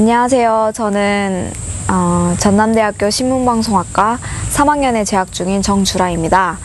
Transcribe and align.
안녕하세요. 0.00 0.70
저는 0.72 1.52
어, 1.90 2.34
전남대학교 2.38 3.10
신문방송학과 3.10 4.18
3학년에 4.50 5.04
재학 5.04 5.30
중인 5.30 5.60
정주라입니다. 5.60 6.58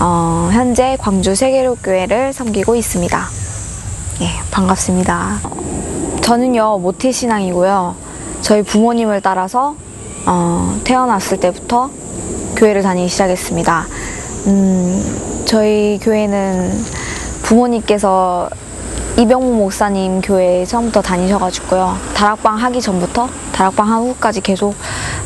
어, 0.00 0.48
현재 0.50 0.96
광주 0.98 1.34
세계로교회를 1.34 2.32
섬기고 2.32 2.76
있습니다. 2.76 3.28
예, 4.22 4.30
반갑습니다. 4.50 5.38
저는요 6.22 6.78
모태신앙이고요. 6.78 7.94
저희 8.40 8.62
부모님을 8.62 9.20
따라서 9.20 9.76
어, 10.24 10.80
태어났을 10.84 11.40
때부터 11.40 11.90
교회를 12.56 12.80
다니기 12.80 13.08
시작했습니다. 13.10 13.86
음, 14.46 15.44
저희 15.44 15.98
교회는 16.00 16.72
부모님께서 17.42 18.48
이병무 19.18 19.54
목사님 19.54 20.20
교회에 20.20 20.64
처음부터 20.64 21.02
다니셔가지고요. 21.02 21.96
다락방 22.14 22.54
하기 22.54 22.80
전부터 22.80 23.28
다락방 23.50 23.90
한 23.90 24.02
후까지 24.02 24.40
계속 24.40 24.76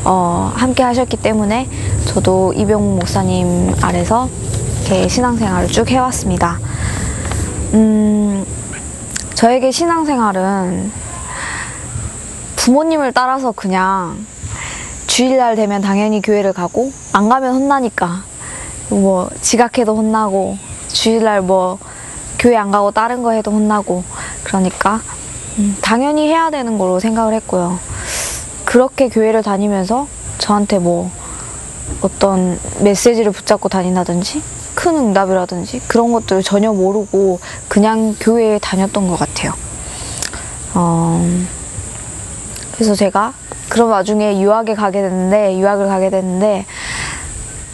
어, 0.03 0.51
함께 0.55 0.81
하셨기 0.81 1.17
때문에 1.17 1.69
저도 2.05 2.53
이병무 2.53 2.95
목사님 2.95 3.75
아래서 3.83 4.29
이렇게 4.79 5.07
신앙생활을 5.07 5.67
쭉 5.67 5.91
해왔습니다. 5.91 6.57
음, 7.75 8.43
저에게 9.35 9.69
신앙생활은 9.69 10.91
부모님을 12.55 13.11
따라서 13.13 13.51
그냥 13.51 14.25
주일날 15.05 15.55
되면 15.55 15.83
당연히 15.83 16.19
교회를 16.19 16.51
가고 16.51 16.91
안 17.11 17.29
가면 17.29 17.53
혼나니까 17.53 18.23
뭐 18.89 19.29
지각해도 19.41 19.95
혼나고 19.95 20.57
주일날 20.87 21.41
뭐 21.41 21.77
교회 22.43 22.57
안 22.57 22.71
가고 22.71 22.91
다른 22.91 23.23
거 23.23 23.31
해도 23.31 23.51
혼나고 23.51 24.03
그러니까 24.43 24.99
음, 25.59 25.77
당연히 25.81 26.27
해야 26.27 26.49
되는 26.49 26.77
걸로 26.77 26.99
생각을 26.99 27.33
했고요. 27.35 27.79
그렇게 28.65 29.07
교회를 29.07 29.41
다니면서 29.41 30.07
저한테 30.39 30.79
뭐 30.79 31.09
어떤 32.01 32.59
메시지를 32.81 33.31
붙잡고 33.31 33.69
다닌다든지 33.69 34.41
큰 34.75 34.97
응답이라든지 34.97 35.83
그런 35.87 36.11
것들을 36.11 36.43
전혀 36.43 36.73
모르고 36.73 37.39
그냥 37.69 38.13
교회에 38.19 38.59
다녔던 38.59 39.07
것 39.07 39.17
같아요. 39.17 39.53
어, 40.73 41.25
그래서 42.73 42.93
제가 42.93 43.31
그런 43.69 43.87
와중에 43.87 44.41
유학에 44.41 44.73
가게 44.73 45.01
됐는데 45.01 45.57
유학을 45.59 45.87
가게 45.87 46.09
됐는데 46.09 46.65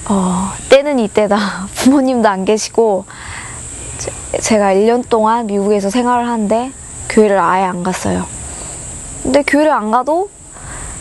어, 0.09 0.51
때는 0.69 0.99
이때다 0.99 1.39
부모님도 1.73 2.29
안 2.29 2.45
계시고 2.45 3.05
제- 3.99 4.11
제가 4.41 4.73
1년 4.73 5.07
동안 5.09 5.45
미국에서 5.45 5.89
생활을 5.91 6.27
하는데 6.27 6.71
교회를 7.09 7.37
아예 7.37 7.63
안 7.63 7.83
갔어요. 7.83 8.25
근데 9.21 9.43
교회를 9.43 9.71
안 9.71 9.91
가도 9.91 10.29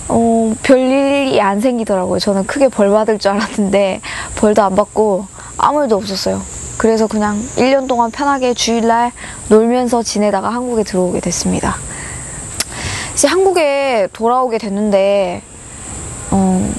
어, 0.08 0.54
별일이 0.62 1.40
안 1.40 1.60
생기더라고요. 1.60 2.18
저는 2.18 2.46
크게 2.46 2.68
벌 2.68 2.90
받을 2.90 3.18
줄 3.18 3.30
알았는데 3.32 4.00
벌도 4.36 4.62
안 4.62 4.74
받고 4.74 5.26
아무 5.58 5.82
일도 5.82 5.96
없었어요. 5.96 6.42
그래서 6.78 7.06
그냥 7.06 7.38
1년 7.56 7.88
동안 7.88 8.10
편하게 8.10 8.54
주일날 8.54 9.12
놀면서 9.48 10.02
지내다가 10.02 10.48
한국에 10.50 10.82
들어오게 10.84 11.20
됐습니다. 11.20 11.76
이제 13.14 13.26
한국에 13.28 14.08
돌아오게 14.12 14.58
됐는데 14.58 15.42
어, 16.30 16.70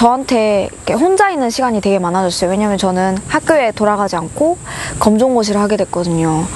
저한테 0.00 0.70
혼자 0.92 1.28
있는 1.28 1.50
시간이 1.50 1.82
되게 1.82 1.98
많아졌어요. 1.98 2.50
왜냐면 2.50 2.78
저는 2.78 3.18
학교에 3.28 3.70
돌아가지 3.72 4.16
않고 4.16 4.56
검정고시를 4.98 5.60
하게 5.60 5.76
됐거든요. 5.76 6.46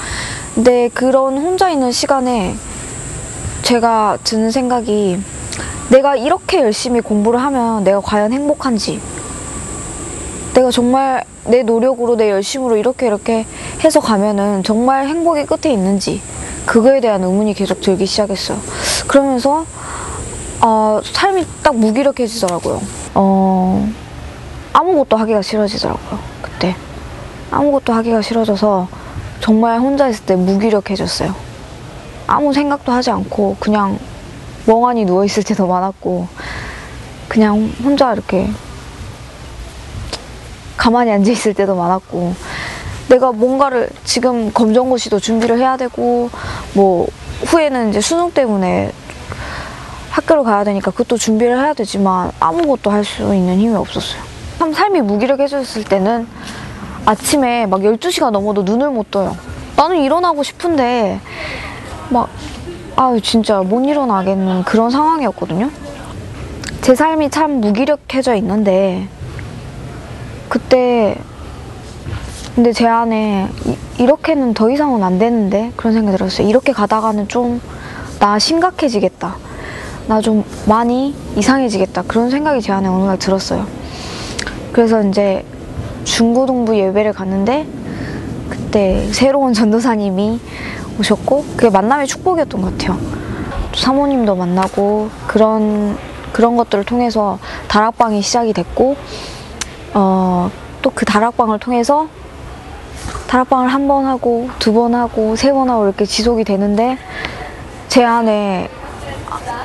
근데 0.55 0.89
그런 0.95 1.37
혼자 1.37 1.69
있는 1.69 1.91
시간에 1.91 2.55
제가 3.61 4.17
드는 4.23 4.49
생각이 4.49 5.21
내가 5.89 6.15
이렇게 6.15 6.61
열심히 6.61 7.01
공부를 7.01 7.39
하면 7.39 7.83
내가 7.83 7.99
과연 8.01 8.33
행복한지 8.33 8.99
내가 10.55 10.71
정말 10.71 11.23
내 11.43 11.61
노력으로 11.61 12.15
내 12.15 12.31
열심으로 12.31 12.77
이렇게 12.77 13.05
이렇게 13.05 13.45
해서 13.83 13.99
가면은 13.99 14.63
정말 14.63 15.07
행복의 15.07 15.45
끝에 15.45 15.71
있는지 15.71 16.19
그거에 16.65 16.99
대한 16.99 17.23
의문이 17.23 17.53
계속 17.53 17.79
들기 17.79 18.07
시작했어요. 18.07 18.57
그러면서 19.05 19.67
어, 20.61 20.99
삶이 21.03 21.45
딱 21.63 21.75
무기력해지더라고요. 21.75 22.81
어, 23.13 23.89
아무것도 24.73 25.17
하기가 25.17 25.41
싫어지더라고요. 25.41 26.19
그때 26.41 26.75
아무것도 27.51 27.93
하기가 27.93 28.21
싫어져서 28.21 28.87
정말 29.39 29.79
혼자 29.79 30.07
있을 30.07 30.25
때 30.25 30.35
무기력해졌어요. 30.35 31.35
아무 32.27 32.53
생각도 32.53 32.91
하지 32.91 33.11
않고 33.11 33.57
그냥 33.59 33.99
멍하니 34.65 35.05
누워 35.05 35.23
있을 35.25 35.43
때도 35.43 35.67
많았고 35.67 36.27
그냥 37.27 37.71
혼자 37.83 38.13
이렇게 38.13 38.49
가만히 40.77 41.11
앉아 41.11 41.31
있을 41.31 41.53
때도 41.53 41.75
많았고 41.75 42.33
내가 43.09 43.31
뭔가를 43.31 43.89
지금 44.03 44.51
검정고시도 44.51 45.19
준비를 45.19 45.59
해야 45.59 45.77
되고 45.77 46.29
뭐 46.73 47.07
후에는 47.45 47.89
이제 47.89 48.01
수능 48.01 48.31
때문에 48.31 48.91
학교를 50.25 50.43
가야 50.43 50.63
되니까 50.63 50.91
그것도 50.91 51.17
준비를 51.17 51.57
해야 51.57 51.73
되지만 51.73 52.31
아무것도 52.39 52.89
할 52.91 53.03
수 53.05 53.33
있는 53.35 53.59
힘이 53.59 53.75
없었어요. 53.75 54.21
참 54.57 54.73
삶이 54.73 55.01
무기력해졌을 55.01 55.83
때는 55.83 56.27
아침에 57.05 57.67
막 57.67 57.81
12시가 57.81 58.31
넘어도 58.31 58.63
눈을 58.63 58.89
못 58.89 59.11
떠요. 59.11 59.37
나는 59.75 60.01
일어나고 60.01 60.41
싶은데 60.41 61.19
막 62.09 62.29
아유 62.95 63.21
진짜 63.21 63.59
못 63.61 63.85
일어나겠는 63.85 64.63
그런 64.63 64.89
상황이었거든요. 64.89 65.69
제 66.81 66.95
삶이 66.95 67.29
참 67.29 67.61
무기력해져 67.61 68.35
있는데 68.35 69.07
그때 70.49 71.15
근데 72.55 72.71
제 72.71 72.87
안에 72.87 73.49
이, 73.65 73.75
이렇게는 74.01 74.53
더 74.53 74.71
이상은 74.71 75.03
안 75.03 75.19
되는데 75.19 75.71
그런 75.75 75.93
생각이 75.93 76.17
들었어요. 76.17 76.47
이렇게 76.47 76.71
가다가는 76.71 77.27
좀 77.27 77.61
나 78.17 78.39
심각해지겠다. 78.39 79.35
나 80.07 80.21
좀 80.21 80.43
많이 80.67 81.15
이상해지겠다. 81.35 82.03
그런 82.03 82.29
생각이 82.29 82.61
제 82.61 82.71
안에 82.71 82.87
어느 82.87 83.05
날 83.05 83.17
들었어요. 83.17 83.65
그래서 84.71 85.01
이제 85.03 85.43
중고등부 86.03 86.77
예배를 86.77 87.13
갔는데 87.13 87.65
그때 88.49 89.07
새로운 89.11 89.53
전도사님이 89.53 90.39
오셨고 90.99 91.45
그게 91.57 91.69
만남의 91.69 92.07
축복이었던 92.07 92.61
것 92.61 92.71
같아요. 92.77 92.97
사모님도 93.75 94.35
만나고 94.35 95.09
그런 95.27 95.97
그런 96.31 96.55
것들을 96.57 96.83
통해서 96.85 97.39
다락방이 97.67 98.21
시작이 98.21 98.53
됐고 98.53 98.95
어, 99.93 100.49
또 100.81 100.91
그 100.93 101.03
다락방을 101.05 101.57
통해서 101.59 102.07
다락방을 103.27 103.69
한 103.69 103.87
번 103.87 104.05
하고 104.05 104.49
두 104.59 104.71
번 104.73 104.93
하고 104.93 105.35
세 105.35 105.51
번 105.51 105.69
하고 105.69 105.85
이렇게 105.85 106.05
지속이 106.05 106.43
되는데 106.43 106.97
제 107.87 108.03
안에 108.03 108.69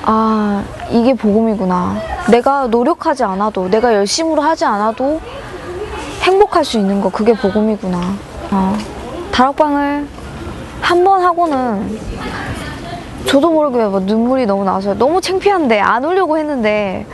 아 0.05 0.65
이게 0.91 1.15
복음이구나. 1.15 1.97
내가 2.31 2.67
노력하지 2.67 3.25
않아도 3.25 3.69
내가 3.69 3.95
열심으로 3.95 4.43
하지 4.43 4.65
않아도 4.65 5.21
행복할 6.23 6.65
수 6.65 6.79
있는 6.79 7.01
거 7.01 7.09
그게 7.11 7.33
복음이구나. 7.35 7.99
어, 8.51 8.77
다락방을 9.33 10.07
한 10.81 11.05
번 11.05 11.23
하고는 11.23 11.99
저도 13.27 13.51
모르게 13.51 13.79
막 13.79 14.03
눈물이 14.03 14.47
너무 14.47 14.65
나와서 14.65 14.95
너무 14.95 15.21
창피한데 15.21 15.79
안 15.79 16.05
울려고 16.05 16.37
했는데 16.39 17.07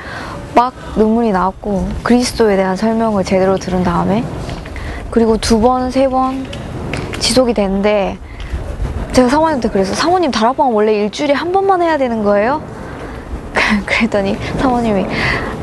막 0.55 0.73
눈물이 0.97 1.33
나왔고 1.33 1.87
그리스도에 2.03 2.57
대한 2.57 2.77
설명을 2.77 3.25
제대로 3.25 3.59
들은 3.59 3.83
다음에 3.85 4.25
그리고 5.11 5.37
두 5.37 5.61
번, 5.61 5.91
세 5.91 6.09
번 6.09 6.47
지속이 7.19 7.55
되는데 7.55 8.19
제가 9.17 9.31
사모님한테 9.31 9.71
그래서 9.71 9.95
사모님 9.95 10.31
다락방 10.31 10.75
원래 10.77 10.93
일주일에 10.93 11.33
한 11.33 11.51
번만 11.51 11.81
해야 11.81 11.97
되는 11.97 12.23
거예요? 12.23 12.61
그랬더니 13.87 14.37
사모님이 14.59 15.07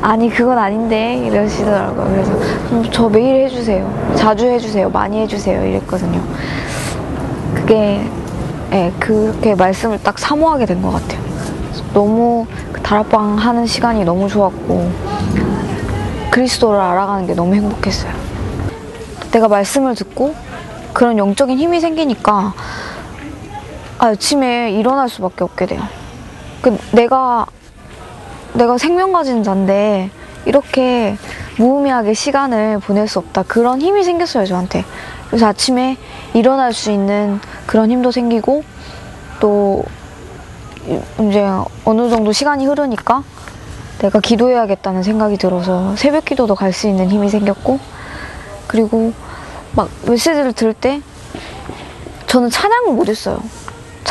아니 0.01 0.27
그건 0.31 0.57
아닌데 0.57 1.17
이러시더라고요. 1.27 2.07
그래서 2.09 2.31
음, 2.71 2.83
저 2.91 3.07
매일 3.07 3.45
해주세요. 3.45 4.15
자주 4.15 4.47
해주세요. 4.47 4.89
많이 4.89 5.19
해주세요. 5.21 5.63
이랬거든요. 5.67 6.19
그게 7.53 8.03
예, 8.71 8.91
그렇게 8.99 9.53
말씀을 9.53 10.01
딱 10.01 10.17
사모하게 10.17 10.65
된 10.65 10.81
것 10.81 10.89
같아요. 10.89 11.21
너무 11.93 12.47
그 12.71 12.81
다락방 12.81 13.37
하는 13.37 13.67
시간이 13.67 14.03
너무 14.03 14.27
좋았고 14.29 14.91
그리스도를 16.31 16.79
알아가는 16.79 17.27
게 17.27 17.35
너무 17.35 17.53
행복했어요. 17.53 18.11
내가 19.31 19.47
말씀을 19.47 19.93
듣고 19.93 20.33
그런 20.91 21.19
영적인 21.19 21.55
힘이 21.59 21.79
생기니까 21.81 22.55
아침에 24.03 24.71
일어날 24.73 25.07
수밖에 25.07 25.45
없게 25.45 25.65
돼요. 25.65 25.81
그 26.61 26.77
내가 26.91 27.45
내가 28.53 28.77
생명 28.77 29.13
가진 29.13 29.43
자인데 29.43 30.09
이렇게 30.45 31.15
무의미하게 31.57 32.13
시간을 32.13 32.79
보낼 32.79 33.07
수 33.07 33.19
없다 33.19 33.43
그런 33.43 33.81
힘이 33.81 34.03
생겼어요 34.03 34.45
저한테. 34.45 34.83
그래서 35.27 35.47
아침에 35.47 35.97
일어날 36.33 36.73
수 36.73 36.91
있는 36.91 37.39
그런 37.65 37.89
힘도 37.89 38.11
생기고 38.11 38.63
또 39.39 39.83
이제 41.21 41.47
어느 41.85 42.09
정도 42.09 42.33
시간이 42.33 42.65
흐르니까 42.65 43.23
내가 43.99 44.19
기도해야겠다는 44.19 45.03
생각이 45.03 45.37
들어서 45.37 45.95
새벽 45.95 46.25
기도도 46.25 46.55
갈 46.55 46.73
수 46.73 46.89
있는 46.89 47.09
힘이 47.09 47.29
생겼고 47.29 47.79
그리고 48.67 49.13
막 49.77 49.89
메시지를 50.05 50.51
들을 50.51 50.73
때 50.73 51.01
저는 52.27 52.49
찬양을 52.49 52.93
못 52.93 53.07
했어요. 53.07 53.39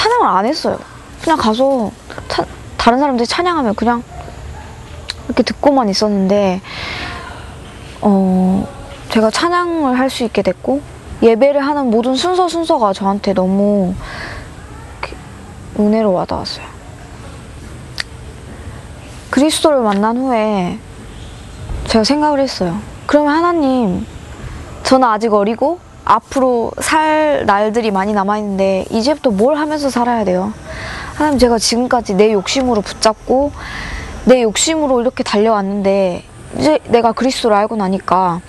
찬양을 0.03 0.27
안 0.27 0.47
했어요. 0.47 0.79
그냥 1.23 1.39
가서 1.39 1.93
차- 2.29 2.45
다른 2.77 2.99
사람들이 2.99 3.25
찬양하면 3.27 3.75
그냥 3.77 4.03
이렇게 5.27 5.45
듣고만 5.45 5.89
있었는데 5.89 6.61
어 8.01 8.67
제가 9.11 9.31
찬양을 9.31 9.97
할 9.99 10.11
수 10.11 10.25
있게 10.25 10.43
됐고 10.43 10.81
예배를 11.23 11.65
하는 11.65 11.91
모든 11.91 12.17
순서 12.17 12.49
순서가 12.49 12.93
저한테 12.93 13.33
너무 13.33 13.95
은혜로 15.79 16.13
와닿았어요. 16.13 16.67
그리스도를 19.31 19.79
만난 19.81 20.17
후에 20.19 20.79
제가 21.87 22.03
생각을 22.05 22.41
했어요. 22.41 22.77
그러면 23.07 23.35
하나님, 23.35 24.05
저는 24.83 25.07
아직 25.09 25.33
어리고 25.33 25.79
앞으로 26.05 26.73
살 26.81 27.45
날들이 27.47 27.91
많이 27.91 28.13
남아있는데 28.13 28.87
이제부터 28.91 29.31
뭘 29.31 29.57
하면서 29.57 29.91
살아야 29.91 30.25
돼요? 30.25 30.53
하나님, 31.15 31.39
제가 31.39 31.59
지금까지 31.59 32.15
내 32.15 32.33
욕심으로 32.33 32.81
붙잡고 32.81 33.53
내 34.25 34.43
욕심으로 34.43 35.01
이렇게 35.01 35.23
달려왔는데 35.23 36.25
이제 36.59 36.79
내가 36.89 37.13
그리스도를 37.13 37.57
알고 37.57 37.77
나니까 37.77 38.41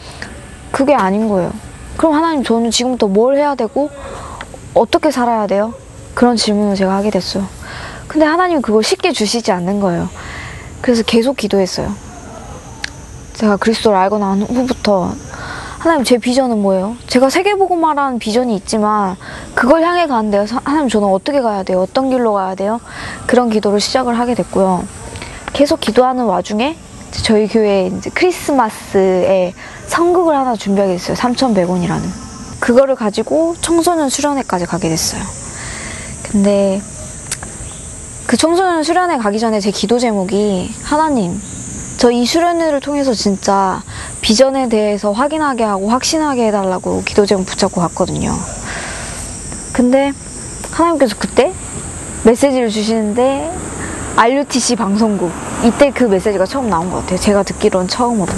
그게 0.72 0.96
아닌 0.96 1.30
거예요. 1.30 1.52
그럼 1.98 2.14
하나님, 2.14 2.44
저는 2.44 2.72
지금부터 2.72 3.08
뭘 3.08 3.38
해야 3.38 3.56
되고 3.56 3.90
어떻게 4.74 5.12
살아야 5.12 5.46
돼요? 5.48 5.74
그런 6.14 6.36
질문을 6.36 6.76
제가 6.76 6.96
하게 6.96 7.10
됐어요. 7.10 7.46
근데 8.08 8.26
하나님 8.26 8.62
그걸 8.62 8.84
쉽게 8.84 9.12
주시지 9.12 9.52
않는 9.52 9.80
거예요. 9.80 10.10
그래서 10.82 11.04
계속 11.04 11.38
기도했어요. 11.38 11.94
제가 13.34 13.58
그리스도를 13.58 13.98
알고 13.98 14.20
난 14.20 14.42
후부터 14.42 15.12
하나님 15.84 16.06
제 16.06 16.18
비전은 16.18 16.62
뭐예요? 16.62 16.96
제가 17.08 17.30
세계보고말하는 17.30 18.18
비전이 18.18 18.56
있지만 18.56 19.18
그걸 19.54 19.84
향해 19.84 20.08
가는데요. 20.08 20.48
사- 20.48 20.62
하나님 20.64 20.88
저는 20.88 21.10
어떻게 21.10 21.42
가야 21.42 21.64
돼요? 21.64 21.82
어떤 21.82 22.10
길로 22.10 22.32
가야 22.32 22.56
돼요? 22.56 22.80
그런 23.28 23.50
기도를 23.50 23.82
시작을 23.82 24.18
하게 24.18 24.34
됐고요. 24.34 24.86
계속 25.52 25.82
기도하는 25.82 26.24
와중에 26.24 26.78
저희 27.12 27.48
교회에 27.50 27.88
이제 27.88 28.10
크리스마스에 28.14 29.54
성극을 29.88 30.34
하나 30.38 30.56
준비하게 30.56 30.94
됐어요. 30.94 31.18
3,100원이라는. 31.18 32.02
그거를 32.62 32.96
가지고 32.96 33.56
청소년 33.60 34.08
수련회까지 34.10 34.66
가게 34.66 34.88
됐어요. 34.88 35.22
근데 36.24 36.82
그 38.26 38.38
청소년 38.38 38.84
수련회 38.84 39.18
가기 39.18 39.38
전에 39.38 39.60
제 39.60 39.70
기도 39.70 40.00
제목이 40.00 40.74
하나님 40.84 41.40
저 41.98 42.10
이 42.12 42.26
수련회를 42.26 42.80
통해서 42.80 43.14
진짜 43.14 43.82
비전에 44.24 44.70
대해서 44.70 45.12
확인하게 45.12 45.66
하고 45.66 45.90
확신하게 45.90 46.48
해달라고 46.48 47.04
기도 47.04 47.26
제목 47.26 47.46
붙잡고 47.46 47.82
갔거든요. 47.82 48.34
근데 49.74 50.14
하나님께서 50.72 51.18
그때 51.20 51.52
메시지를 52.24 52.70
주시는데 52.70 53.54
RUTC 54.16 54.78
방송국 54.78 55.30
이때 55.66 55.92
그 55.92 56.06
메시지가 56.06 56.46
처음 56.46 56.70
나온 56.70 56.90
것 56.90 57.02
같아요. 57.02 57.20
제가 57.20 57.44
듣기로는 57.44 57.90
처음으로. 57.90 58.32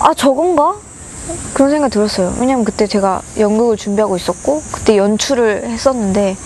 아 0.00 0.12
저건가? 0.12 0.74
그런 1.54 1.70
생각이 1.70 1.92
들었어요. 1.92 2.34
왜냐면 2.40 2.64
그때 2.64 2.88
제가 2.88 3.22
연극을 3.38 3.76
준비하고 3.76 4.16
있었고 4.16 4.60
그때 4.72 4.96
연출을 4.96 5.68
했었는데 5.68 6.36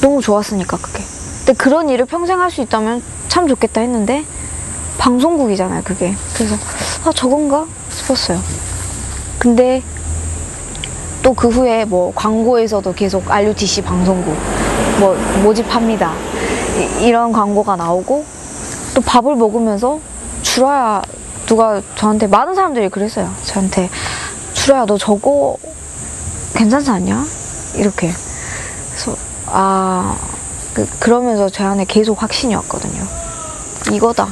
너무 0.00 0.22
좋았으니까 0.22 0.76
그게. 0.76 1.02
근데 1.38 1.54
그런 1.54 1.88
일을 1.88 2.04
평생 2.06 2.40
할 2.40 2.48
수 2.48 2.60
있다면 2.60 3.02
참 3.26 3.48
좋겠다 3.48 3.80
했는데 3.80 4.24
방송국이잖아요 4.98 5.82
그게. 5.82 6.14
그래서 6.34 6.54
아 7.04 7.12
저건가? 7.12 7.66
싶었어요. 7.90 8.38
근데 9.38 9.82
또 11.22 11.32
그 11.34 11.48
후에 11.48 11.84
뭐 11.84 12.12
광고에서도 12.14 12.92
계속 12.94 13.30
RUTC 13.30 13.82
방송국 13.82 14.36
뭐 14.98 15.14
모집합니다. 15.42 16.14
이, 17.00 17.06
이런 17.06 17.32
광고가 17.32 17.76
나오고 17.76 18.24
또 18.94 19.00
밥을 19.00 19.36
먹으면서 19.36 20.00
주라야 20.42 21.02
누가 21.46 21.80
저한테 21.96 22.26
많은 22.26 22.54
사람들이 22.54 22.88
그랬어요. 22.88 23.32
저한테 23.44 23.88
주라야 24.52 24.84
너 24.86 24.98
저거 24.98 25.56
괜찮지 26.54 26.90
않냐? 26.90 27.24
이렇게. 27.76 28.12
그래서 28.90 29.16
아 29.46 30.16
그, 30.74 30.88
그러면서 30.98 31.48
제 31.48 31.64
안에 31.64 31.84
계속 31.84 32.22
확신이 32.22 32.54
왔거든요. 32.54 33.02
이거다 33.92 34.28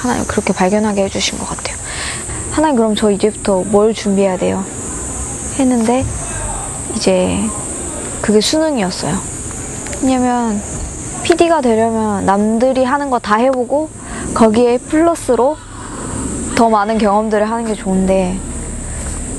하나님 0.00 0.24
그렇게 0.26 0.52
발견하게 0.52 1.04
해주신 1.04 1.38
것 1.38 1.48
같아요. 1.48 1.76
하나님 2.52 2.76
그럼 2.76 2.94
저 2.94 3.10
이제부터 3.10 3.62
뭘 3.66 3.94
준비해야 3.94 4.36
돼요? 4.38 4.64
했는데 5.58 6.04
이제 6.94 7.38
그게 8.22 8.40
수능이었어요. 8.40 9.16
왜냐면 10.02 10.60
PD가 11.24 11.60
되려면 11.60 12.24
남들이 12.26 12.84
하는 12.84 13.10
거 13.10 13.18
다 13.18 13.36
해보고 13.36 13.90
거기에 14.34 14.78
플러스로 14.78 15.56
더 16.54 16.68
많은 16.68 16.98
경험들을 16.98 17.48
하는 17.50 17.66
게 17.66 17.74
좋은데 17.74 18.38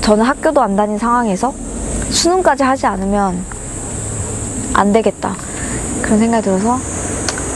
저는 0.02 0.24
학교도 0.24 0.60
안 0.62 0.76
다닌 0.76 0.98
상황에서 0.98 1.54
수능까지 2.10 2.62
하지 2.62 2.86
않으면 2.86 3.44
안 4.74 4.92
되겠다. 4.92 5.34
그런 6.02 6.18
생각이 6.18 6.44
들어서 6.44 6.78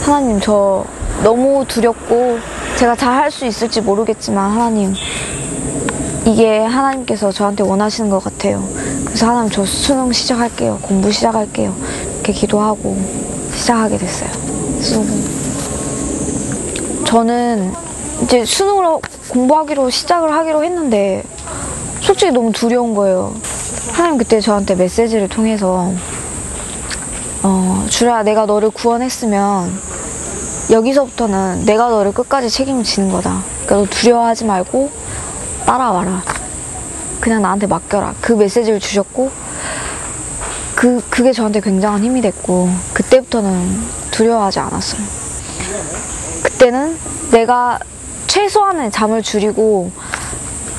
하나님 0.05 0.39
저 0.39 0.83
너무 1.23 1.65
두렵고 1.67 2.39
제가 2.77 2.95
잘 2.95 3.13
할 3.15 3.31
수 3.31 3.45
있을지 3.45 3.81
모르겠지만 3.81 4.51
하나님 4.51 4.93
이게 6.25 6.59
하나님께서 6.59 7.31
저한테 7.31 7.63
원하시는 7.63 8.09
것 8.09 8.23
같아요. 8.23 8.67
그래서 9.05 9.27
하나님 9.29 9.51
저 9.51 9.65
수능 9.65 10.11
시작할게요. 10.11 10.79
공부 10.81 11.11
시작할게요. 11.11 11.73
이렇게 12.15 12.33
기도하고 12.33 12.97
시작하게 13.55 13.97
됐어요. 13.97 14.29
수능. 14.81 15.05
저는 17.05 17.73
이제 18.23 18.43
수능을 18.45 18.99
공부하기로 19.29 19.89
시작을 19.89 20.33
하기로 20.33 20.63
했는데 20.63 21.23
솔직히 22.01 22.31
너무 22.31 22.51
두려운 22.51 22.93
거예요. 22.95 23.33
하나님 23.91 24.17
그때 24.17 24.39
저한테 24.41 24.75
메시지를 24.75 25.29
통해서 25.29 25.91
어, 27.43 27.85
주라 27.89 28.23
내가 28.23 28.45
너를 28.45 28.69
구원했으면 28.71 29.71
여기서부터는 30.69 31.65
내가 31.65 31.89
너를 31.89 32.11
끝까지 32.11 32.49
책임을 32.49 32.83
지는 32.83 33.11
거다. 33.11 33.43
그러니까 33.65 33.75
너 33.75 33.85
두려워하지 33.85 34.45
말고 34.45 34.89
따라와라. 35.65 36.23
그냥 37.19 37.41
나한테 37.41 37.67
맡겨라. 37.67 38.15
그 38.21 38.33
메시지를 38.33 38.79
주셨고, 38.79 39.31
그, 40.75 41.01
그게 41.09 41.31
저한테 41.31 41.61
굉장한 41.61 42.03
힘이 42.03 42.21
됐고, 42.21 42.69
그때부터는 42.93 43.83
두려워하지 44.11 44.59
않았어요. 44.59 45.01
그때는 46.43 46.97
내가 47.31 47.79
최소한의 48.27 48.91
잠을 48.91 49.21
줄이고, 49.21 49.91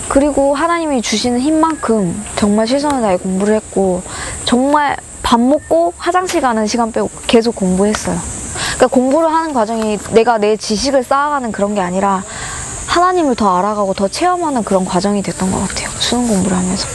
그리고 0.08 0.54
하나님이 0.54 1.02
주시는 1.02 1.40
힘만큼 1.40 2.24
정말 2.36 2.66
최선을 2.66 3.02
다해 3.02 3.16
공부를 3.16 3.56
했고, 3.56 4.02
정말 4.44 4.96
밥 5.22 5.40
먹고 5.40 5.94
화장실 5.96 6.40
가는 6.40 6.66
시간 6.66 6.92
빼고 6.92 7.10
계속 7.26 7.56
공부했어요. 7.56 8.35
그러니까 8.76 8.86
공부를 8.88 9.32
하는 9.32 9.54
과정이 9.54 9.98
내가 10.10 10.38
내 10.38 10.56
지식을 10.56 11.02
쌓아가는 11.02 11.50
그런 11.50 11.74
게 11.74 11.80
아니라 11.80 12.22
하나님을 12.86 13.34
더 13.34 13.56
알아가고 13.58 13.94
더 13.94 14.06
체험하는 14.06 14.64
그런 14.64 14.84
과정이 14.84 15.22
됐던 15.22 15.50
것 15.50 15.58
같아요. 15.60 15.88
수능 15.98 16.28
공부를 16.28 16.56
하면서. 16.56 16.86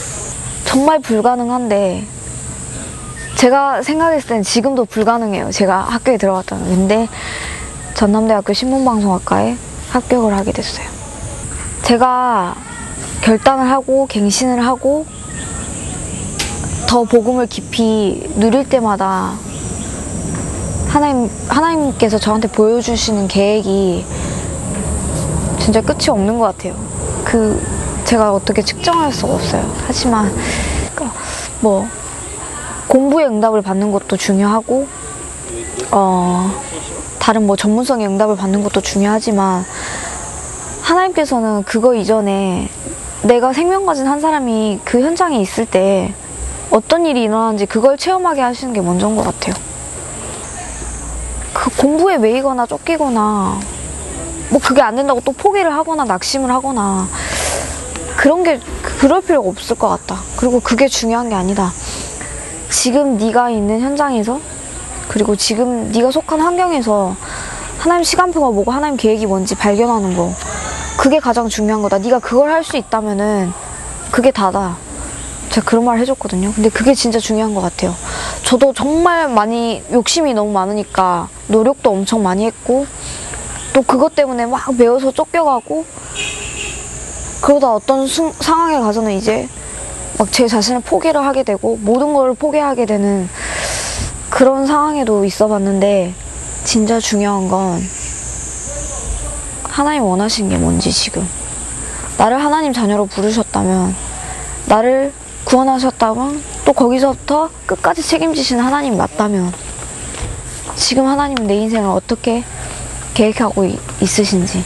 정말 0.64 1.00
불가능한데, 1.00 2.06
제가 3.34 3.82
생각했을 3.82 4.28
땐 4.28 4.42
지금도 4.42 4.84
불가능해요. 4.84 5.50
제가 5.50 5.80
학교에 5.80 6.16
들어갔다는. 6.16 6.64
근데 6.64 7.08
전남대학교 7.94 8.52
신문방송학과에 8.52 9.56
합격을 9.90 10.36
하게 10.36 10.52
됐어요. 10.52 10.86
제가 11.82 12.54
결단을 13.22 13.70
하고 13.70 14.06
갱신을 14.06 14.64
하고 14.64 15.04
더 16.86 17.04
복음을 17.04 17.46
깊이 17.46 18.28
누릴 18.36 18.68
때마다 18.68 19.34
하나님, 20.92 21.30
하나님께서 21.48 22.18
저한테 22.18 22.48
보여주시는 22.48 23.26
계획이 23.26 24.04
진짜 25.58 25.80
끝이 25.80 26.10
없는 26.10 26.38
것 26.38 26.44
같아요. 26.44 26.74
그 27.24 27.58
제가 28.04 28.34
어떻게 28.34 28.60
측정할 28.60 29.10
수가 29.10 29.32
없어요. 29.32 29.64
하지만 29.86 30.30
그러니까 30.94 31.18
뭐 31.62 31.88
공부의 32.88 33.26
응답을 33.26 33.62
받는 33.62 33.90
것도 33.90 34.18
중요하고 34.18 34.86
어 35.92 36.50
다른 37.18 37.46
뭐 37.46 37.56
전문성의 37.56 38.06
응답을 38.08 38.36
받는 38.36 38.62
것도 38.62 38.82
중요하지만 38.82 39.64
하나님께서는 40.82 41.62
그거 41.62 41.94
이전에 41.94 42.68
내가 43.22 43.54
생명 43.54 43.86
가진 43.86 44.06
한 44.06 44.20
사람이 44.20 44.80
그 44.84 45.00
현장에 45.00 45.40
있을 45.40 45.64
때 45.64 46.12
어떤 46.70 47.06
일이 47.06 47.22
일어나는지 47.22 47.64
그걸 47.64 47.96
체험하게 47.96 48.42
하시는 48.42 48.74
게 48.74 48.82
먼저인 48.82 49.16
것 49.16 49.22
같아요. 49.22 49.71
공부에 51.82 52.16
매이거나 52.16 52.64
쫓기거나 52.66 53.58
뭐 54.50 54.60
그게 54.62 54.80
안 54.80 54.94
된다고 54.94 55.20
또 55.24 55.32
포기를 55.32 55.74
하거나 55.74 56.04
낙심을 56.04 56.48
하거나 56.48 57.08
그런 58.16 58.44
게 58.44 58.60
그럴 59.00 59.20
필요가 59.20 59.48
없을 59.48 59.76
것 59.76 59.88
같다. 59.88 60.20
그리고 60.36 60.60
그게 60.60 60.86
중요한 60.86 61.28
게 61.28 61.34
아니다. 61.34 61.72
지금 62.70 63.16
네가 63.16 63.50
있는 63.50 63.80
현장에서 63.80 64.38
그리고 65.08 65.34
지금 65.34 65.90
네가 65.90 66.12
속한 66.12 66.40
환경에서 66.40 67.16
하나님 67.78 68.04
시간표가 68.04 68.50
뭐고 68.50 68.70
하나님 68.70 68.96
계획이 68.96 69.26
뭔지 69.26 69.56
발견하는 69.56 70.16
거 70.16 70.32
그게 70.96 71.18
가장 71.18 71.48
중요한 71.48 71.82
거다. 71.82 71.98
네가 71.98 72.20
그걸 72.20 72.52
할 72.52 72.62
수 72.62 72.76
있다면은 72.76 73.52
그게 74.12 74.30
다다. 74.30 74.76
제가 75.50 75.66
그런 75.68 75.84
말 75.84 75.98
해줬거든요. 75.98 76.52
근데 76.52 76.68
그게 76.68 76.94
진짜 76.94 77.18
중요한 77.18 77.54
것 77.56 77.60
같아요. 77.60 77.92
저도 78.52 78.74
정말 78.74 79.28
많이 79.30 79.82
욕심이 79.92 80.34
너무 80.34 80.52
많으니까 80.52 81.26
노력도 81.46 81.90
엄청 81.90 82.22
많이 82.22 82.44
했고 82.44 82.86
또 83.72 83.80
그것 83.80 84.14
때문에 84.14 84.44
막 84.44 84.76
배워서 84.76 85.10
쫓겨가고 85.10 85.86
그러다 87.40 87.72
어떤 87.72 88.06
순- 88.06 88.30
상황에 88.38 88.78
가서는 88.78 89.12
이제 89.12 89.48
막 90.18 90.30
제 90.30 90.46
자신을 90.46 90.80
포기를 90.82 91.24
하게 91.24 91.44
되고 91.44 91.78
모든 91.80 92.12
걸 92.12 92.34
포기하게 92.34 92.84
되는 92.84 93.26
그런 94.28 94.66
상황에도 94.66 95.24
있어 95.24 95.48
봤는데 95.48 96.12
진짜 96.64 97.00
중요한 97.00 97.48
건 97.48 97.80
하나님 99.64 100.02
원하신 100.02 100.50
게 100.50 100.58
뭔지 100.58 100.92
지금. 100.92 101.26
나를 102.18 102.44
하나님 102.44 102.74
자녀로 102.74 103.06
부르셨다면 103.06 103.94
나를 104.66 105.10
구원하셨다면 105.44 106.51
또 106.64 106.72
거기서부터 106.72 107.50
끝까지 107.66 108.02
책임지시는 108.02 108.62
하나님 108.62 108.96
맞다면 108.96 109.52
지금 110.76 111.06
하나님은 111.06 111.46
내 111.46 111.54
인생을 111.56 111.88
어떻게 111.90 112.44
계획하고 113.14 113.64
이- 113.64 113.78
있으신지 114.00 114.64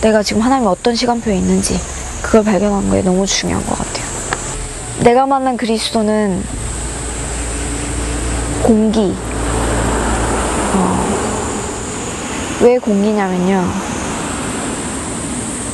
내가 0.00 0.22
지금 0.22 0.42
하나님 0.42 0.66
어떤 0.66 0.94
시간표에 0.94 1.36
있는지 1.36 1.78
그걸 2.22 2.44
발견하는 2.44 2.90
게 2.90 3.02
너무 3.02 3.26
중요한 3.26 3.64
것 3.66 3.76
같아요. 3.78 4.04
내가 5.00 5.26
만난 5.26 5.56
그리스도는 5.56 6.42
공기. 8.62 9.14
어, 10.74 11.06
왜 12.62 12.78
공기냐면요. 12.78 13.64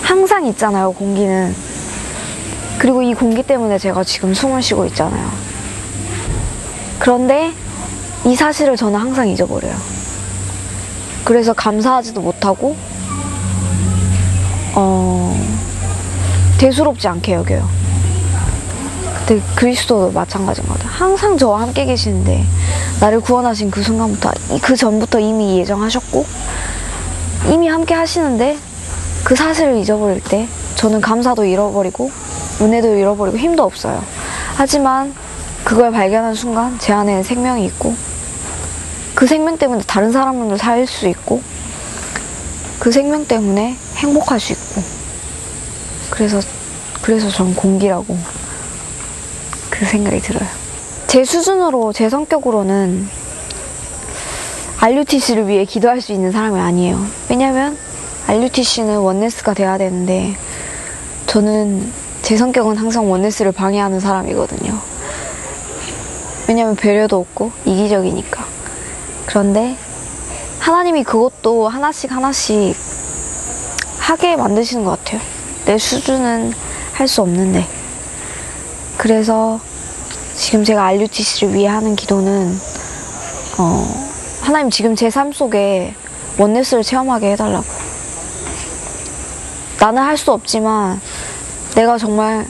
항상 0.02 0.46
있잖아요, 0.46 0.92
공기는. 0.92 1.54
그리고 2.78 3.02
이 3.02 3.12
공기 3.14 3.42
때문에 3.42 3.78
제가 3.78 4.04
지금 4.04 4.32
숨을 4.34 4.62
쉬고 4.62 4.86
있잖아요. 4.86 5.28
그런데 6.98 7.52
이 8.24 8.34
사실을 8.36 8.76
저는 8.76 8.98
항상 8.98 9.28
잊어버려요. 9.28 9.74
그래서 11.24 11.52
감사하지도 11.52 12.20
못하고, 12.20 12.76
어, 14.74 15.36
대수롭지 16.58 17.08
않게 17.08 17.34
여겨요. 17.34 17.68
근데 19.26 19.42
그리스도도 19.56 20.12
마찬가지인 20.12 20.66
것 20.66 20.74
같아요. 20.78 20.90
항상 20.90 21.36
저와 21.36 21.60
함께 21.60 21.84
계시는데, 21.84 22.44
나를 23.00 23.20
구원하신 23.20 23.70
그 23.70 23.82
순간부터, 23.82 24.30
이- 24.52 24.60
그 24.60 24.74
전부터 24.74 25.20
이미 25.20 25.58
예정하셨고, 25.58 26.24
이미 27.52 27.68
함께 27.68 27.94
하시는데, 27.94 28.56
그 29.24 29.36
사실을 29.36 29.76
잊어버릴 29.76 30.22
때, 30.22 30.48
저는 30.76 31.00
감사도 31.00 31.44
잃어버리고, 31.44 32.10
은혜도 32.60 32.96
잃어버리고, 32.96 33.38
힘도 33.38 33.64
없어요. 33.64 34.02
하지만, 34.56 35.14
그걸 35.64 35.90
발견한 35.90 36.34
순간, 36.34 36.78
제 36.78 36.92
안에 36.92 37.22
생명이 37.22 37.64
있고, 37.66 37.94
그 39.14 39.26
생명 39.26 39.58
때문에 39.58 39.82
다른 39.86 40.12
사람들도 40.12 40.56
살 40.56 40.86
수 40.86 41.08
있고, 41.08 41.42
그 42.78 42.92
생명 42.92 43.26
때문에 43.26 43.76
행복할 43.96 44.38
수 44.38 44.52
있고, 44.52 44.82
그래서, 46.10 46.40
그래서 47.02 47.28
전 47.28 47.54
공기라고 47.54 48.16
그 49.70 49.84
생각이 49.84 50.20
들어요. 50.20 50.48
제 51.06 51.24
수준으로, 51.24 51.92
제 51.92 52.08
성격으로는 52.08 53.08
RUTC를 54.80 55.48
위해 55.48 55.64
기도할 55.64 56.00
수 56.00 56.12
있는 56.12 56.30
사람이 56.30 56.60
아니에요. 56.60 57.04
왜냐면 57.28 57.76
RUTC는 58.28 58.98
원네스가 58.98 59.54
돼야 59.54 59.78
되는데, 59.78 60.36
저는 61.26 61.90
제 62.22 62.36
성격은 62.36 62.76
항상 62.76 63.10
원네스를 63.10 63.52
방해하는 63.52 64.00
사람이거든요. 64.00 64.78
왜냐면 66.46 66.76
배려도 66.76 67.18
없고 67.18 67.52
이기적이니까. 67.64 68.44
그런데 69.26 69.76
하나님이 70.58 71.04
그것도 71.04 71.68
하나씩 71.68 72.10
하나씩 72.12 72.76
하게 73.98 74.36
만드시는 74.36 74.84
것 74.84 74.98
같아요. 75.02 75.20
내 75.66 75.78
수준은 75.78 76.52
할 76.92 77.06
수 77.06 77.22
없는데. 77.22 77.66
그래서 78.96 79.60
지금 80.34 80.64
제가 80.64 80.84
RUTC를 80.86 81.54
위해 81.54 81.68
하는 81.68 81.94
기도는, 81.94 82.58
어, 83.58 84.08
하나님 84.40 84.70
지금 84.70 84.96
제 84.96 85.08
삶 85.10 85.32
속에 85.32 85.94
원네스를 86.38 86.82
체험하게 86.82 87.32
해달라고. 87.32 87.64
나는 89.80 90.02
할 90.02 90.16
수 90.16 90.32
없지만 90.32 91.00
내가 91.78 91.96
정말 91.96 92.44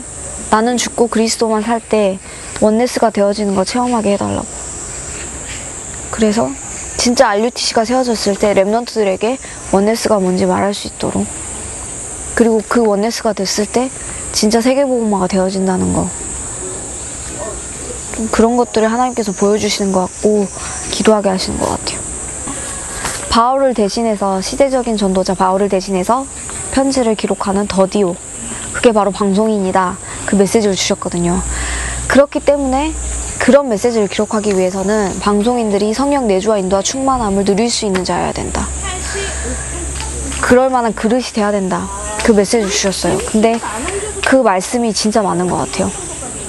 나는 0.49 0.75
죽고 0.75 1.05
그리스도만 1.05 1.61
살 1.61 1.79
때 1.79 2.17
원네스가 2.61 3.11
되어지는 3.11 3.53
거 3.53 3.63
체험하게 3.63 4.13
해달라고. 4.13 4.47
그래서 6.09 6.49
진짜 6.97 7.29
RUTC가 7.29 7.85
세워졌을 7.85 8.35
때 8.35 8.55
랩런트들에게 8.55 9.37
원네스가 9.71 10.19
뭔지 10.19 10.47
말할 10.47 10.73
수 10.73 10.87
있도록 10.87 11.27
그리고 12.33 12.59
그 12.67 12.83
원네스가 12.83 13.33
됐을 13.33 13.67
때 13.67 13.91
진짜 14.31 14.61
세계복음화가 14.61 15.27
되어진다는 15.27 15.93
거. 15.93 16.09
좀 18.15 18.27
그런 18.31 18.57
것들을 18.57 18.91
하나님께서 18.91 19.31
보여주시는 19.31 19.91
것 19.91 20.01
같고 20.01 20.47
기도하게 20.89 21.29
하시는 21.29 21.59
것 21.59 21.69
같아요. 21.69 21.99
바울을 23.29 23.75
대신해서 23.75 24.41
시대적인 24.41 24.97
전도자 24.97 25.35
바울을 25.35 25.69
대신해서 25.69 26.25
편지를 26.71 27.13
기록하는 27.13 27.67
더디오. 27.67 28.15
그게 28.73 28.91
바로 28.91 29.11
방송인이다. 29.11 29.97
그 30.25 30.35
메시지를 30.35 30.75
주셨거든요. 30.75 31.41
그렇기 32.07 32.39
때문에 32.39 32.93
그런 33.39 33.69
메시지를 33.69 34.07
기록하기 34.07 34.57
위해서는 34.57 35.19
방송인들이 35.19 35.93
성령 35.93 36.27
내주와 36.27 36.57
인도와 36.57 36.81
충만함을 36.81 37.45
누릴 37.45 37.69
수 37.69 37.85
있는 37.85 38.03
자여야 38.03 38.31
된다. 38.33 38.67
그럴 40.41 40.69
만한 40.69 40.93
그릇이 40.93 41.23
돼야 41.33 41.51
된다. 41.51 41.87
그 42.23 42.31
메시지를 42.31 42.69
주셨어요. 42.69 43.17
근데 43.31 43.59
그 44.25 44.35
말씀이 44.35 44.93
진짜 44.93 45.21
많은 45.21 45.47
것 45.49 45.57
같아요. 45.57 45.91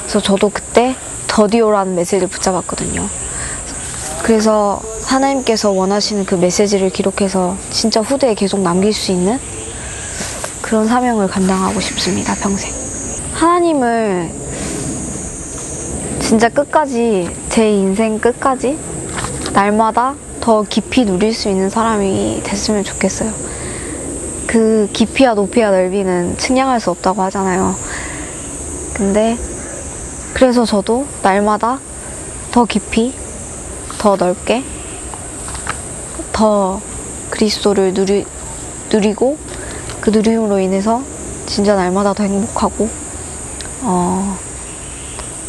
그래서 0.02 0.20
저도 0.20 0.50
그때 0.50 0.94
더디오라는 1.26 1.94
메시지를 1.94 2.28
붙잡았거든요. 2.28 3.08
그래서 4.22 4.80
하나님께서 5.04 5.70
원하시는 5.70 6.26
그 6.26 6.34
메시지를 6.34 6.90
기록해서 6.90 7.56
진짜 7.70 8.00
후대에 8.00 8.34
계속 8.34 8.60
남길 8.60 8.92
수 8.92 9.12
있는 9.12 9.40
그런 10.70 10.86
사명을 10.86 11.26
감당하고 11.26 11.80
싶습니다, 11.80 12.32
평생. 12.36 12.72
하나님을 13.32 14.30
진짜 16.20 16.48
끝까지, 16.48 17.28
제 17.48 17.68
인생 17.72 18.20
끝까지, 18.20 18.78
날마다 19.52 20.14
더 20.40 20.62
깊이 20.62 21.04
누릴 21.04 21.34
수 21.34 21.48
있는 21.48 21.68
사람이 21.70 22.42
됐으면 22.44 22.84
좋겠어요. 22.84 23.32
그 24.46 24.88
깊이와 24.92 25.34
높이와 25.34 25.72
넓이는 25.72 26.38
측량할 26.38 26.78
수 26.78 26.92
없다고 26.92 27.20
하잖아요. 27.22 27.74
근데, 28.94 29.36
그래서 30.34 30.64
저도 30.64 31.04
날마다 31.24 31.80
더 32.52 32.64
깊이, 32.64 33.12
더 33.98 34.14
넓게, 34.14 34.62
더 36.30 36.80
그리스도를 37.30 37.92
누리, 37.92 38.24
누리고, 38.92 39.36
그 40.00 40.11
누림으로 40.11 40.59
인해서 40.59 41.02
진짜 41.47 41.75
날마다 41.76 42.12
더 42.14 42.23
행복하고, 42.25 42.88
어, 43.83 44.37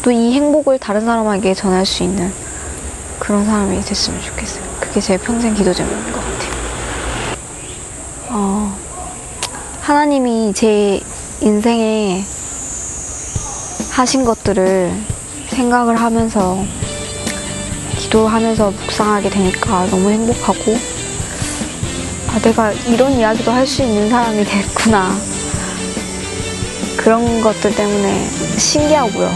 또 0.02 0.10
이 0.10 0.32
행복을 0.32 0.78
다른 0.78 1.02
사람에게 1.04 1.54
전할 1.54 1.86
수 1.86 2.02
있는 2.02 2.32
그런 3.18 3.44
사람이 3.46 3.80
됐으면 3.82 4.20
좋겠어요. 4.20 4.64
그게 4.80 5.00
제 5.00 5.16
평생 5.16 5.54
기도 5.54 5.72
제목인 5.72 6.12
것 6.12 6.20
같아요. 6.20 6.52
어, 8.30 8.76
하나님이 9.80 10.52
제 10.54 11.00
인생에 11.40 12.24
하신 13.92 14.24
것들을 14.24 14.92
생각을 15.50 15.96
하면서 15.96 16.58
기도하면서 17.98 18.70
묵상하게 18.72 19.30
되니까 19.30 19.86
너무 19.86 20.10
행복하고 20.10 20.76
아, 22.34 22.38
내가 22.40 22.72
이런 22.72 23.12
이야기도 23.12 23.50
할 23.50 23.66
수 23.66 23.82
있는 23.82 24.08
사람이 24.08 24.44
됐구나. 24.44 25.14
그런 26.96 27.40
것들 27.40 27.74
때문에 27.74 28.28
신기하고요. 28.58 29.30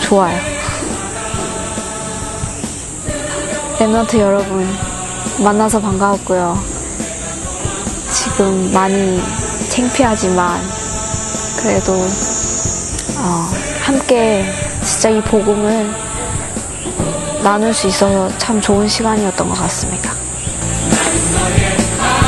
좋아요. 0.00 0.38
랩런트 3.78 4.18
여러분 4.18 4.68
만나서 5.42 5.80
반가웠고요. 5.80 6.58
지금 8.12 8.72
많이 8.72 9.20
창피하지만 9.70 10.60
그래도 11.60 11.92
어, 11.92 13.48
함께 13.82 14.44
진짜 14.84 15.10
이 15.10 15.20
복음을 15.22 15.90
나눌 17.42 17.72
수 17.72 17.86
있어서 17.86 18.28
참 18.38 18.60
좋은 18.60 18.88
시간이었던 18.88 19.48
것 19.48 19.54
같습니다. 19.54 20.12
너의 21.10 22.27